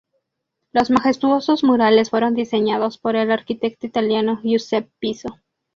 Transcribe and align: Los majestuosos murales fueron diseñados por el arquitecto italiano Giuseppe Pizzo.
Los 0.71 0.89
majestuosos 0.89 1.63
murales 1.63 2.09
fueron 2.09 2.33
diseñados 2.33 2.97
por 2.97 3.15
el 3.15 3.29
arquitecto 3.31 3.85
italiano 3.85 4.39
Giuseppe 4.41 4.89
Pizzo. 4.97 5.37